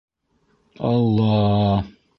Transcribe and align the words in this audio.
Алл-а-а... 0.89 1.73